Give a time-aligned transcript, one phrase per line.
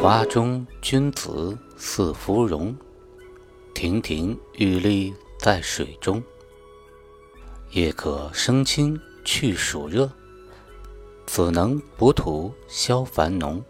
[0.00, 2.72] 花中君子似芙蓉，
[3.74, 6.22] 亭亭玉立在水中。
[7.72, 10.08] 也可生清去暑热，
[11.26, 13.60] 子能补土消烦浓。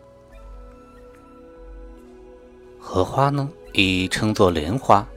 [2.78, 5.08] 荷花呢，亦称作莲花。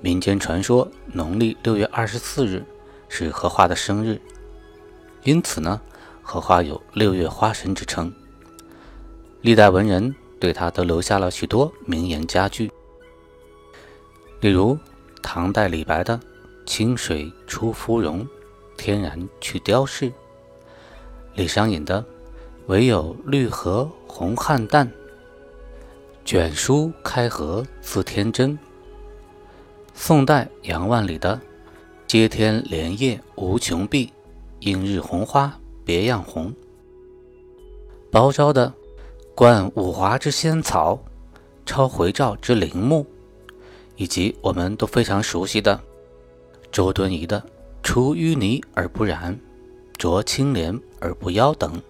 [0.00, 2.64] 民间传说，农历六月二十四日
[3.08, 4.20] 是荷花的生日，
[5.24, 5.80] 因此呢，
[6.22, 8.14] 荷花有六月花神之称。
[9.42, 12.70] 历代文人对它都留下了许多名言佳句，
[14.40, 14.78] 例如
[15.20, 16.18] 唐代李白的
[16.64, 18.24] “清水出芙蓉，
[18.76, 20.12] 天然去雕饰”，
[21.34, 22.04] 李商隐的
[22.68, 24.88] “唯有绿荷红菡萏，
[26.24, 28.56] 卷舒开合自天真”，
[29.92, 31.40] 宋代杨万里的
[32.06, 34.12] “接天莲叶无穷碧，
[34.60, 35.52] 映日红花
[35.84, 36.54] 别样红”，
[38.08, 38.72] 包昭的。
[39.34, 40.98] 观五华之仙草，
[41.64, 43.06] 超回照之灵木，
[43.96, 45.80] 以及我们都非常熟悉的
[46.70, 47.42] 周敦颐的
[47.82, 49.38] “出淤泥而不染，
[49.98, 51.80] 濯清涟而不妖”等，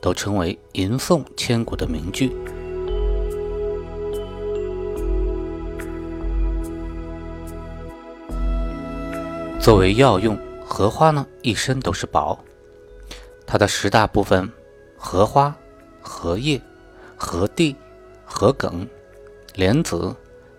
[0.00, 2.30] 都成为吟诵千古的名句。
[9.58, 12.38] 作为药用，荷花呢一身都是宝。
[13.44, 14.48] 它的十大部分：
[14.96, 15.54] 荷花。
[16.00, 16.60] 荷叶、
[17.16, 17.76] 荷蒂、
[18.24, 18.88] 荷梗、
[19.54, 20.14] 莲子、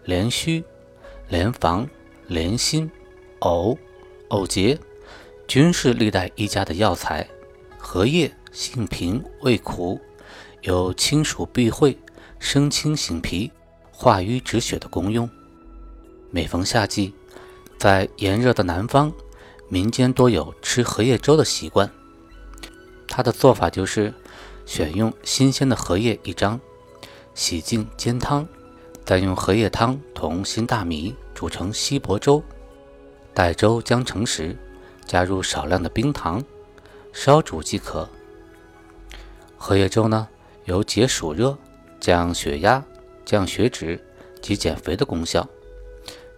[0.05, 0.63] 莲须、
[1.29, 1.87] 莲房、
[2.27, 2.89] 莲心、
[3.39, 3.77] 藕、
[4.29, 4.77] 藕节，
[5.47, 7.27] 均是历代医家的药材。
[7.77, 9.99] 荷叶性平，味苦，
[10.61, 11.97] 有清暑避秽、
[12.37, 13.51] 生清醒脾、
[13.91, 15.29] 化瘀止血的功用。
[16.29, 17.13] 每逢夏季，
[17.77, 19.11] 在炎热的南方，
[19.67, 21.89] 民间多有吃荷叶粥的习惯。
[23.07, 24.13] 它的做法就是。
[24.71, 26.57] 选用新鲜的荷叶一张，
[27.33, 28.47] 洗净煎汤，
[29.03, 32.41] 再用荷叶汤同新大米煮成稀薄粥。
[33.33, 34.55] 待粥将成时，
[35.05, 36.41] 加入少量的冰糖，
[37.11, 38.07] 烧煮即可。
[39.57, 40.25] 荷叶粥呢，
[40.63, 41.57] 有解暑热、
[41.99, 42.81] 降血压、
[43.25, 44.01] 降血脂
[44.41, 45.45] 及减肥的功效，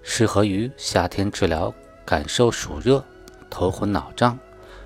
[0.02, 1.72] 适合于夏天治疗
[2.04, 3.06] 感受暑热、
[3.52, 4.40] 头昏脑胀、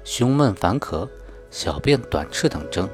[0.03, 1.09] 胸闷烦渴、
[1.49, 2.89] 小便短赤等症。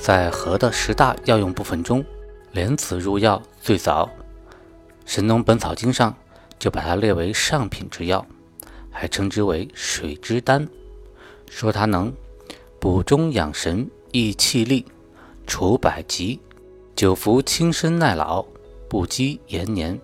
[0.00, 2.02] 在荷的十大药用部分中，
[2.52, 4.06] 莲子入药最早，
[5.04, 6.16] 《神农本草经》上
[6.58, 8.26] 就把它列为上品之药，
[8.90, 10.66] 还称之为水之丹，
[11.50, 12.10] 说它能
[12.80, 14.86] 补中养神、益气力、
[15.46, 16.40] 除百疾、
[16.96, 18.42] 久服轻身耐老、
[18.88, 20.00] 不积延年。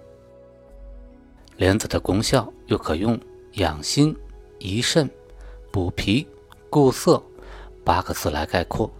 [1.56, 3.18] 莲子的功效又可用
[3.52, 4.14] 养心、
[4.58, 5.08] 益肾、
[5.72, 6.28] 补脾、
[6.68, 7.22] 固色
[7.82, 8.90] 八个字来概括。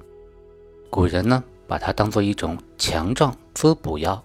[0.89, 4.23] 古人呢，把它当做一种强壮滋补药，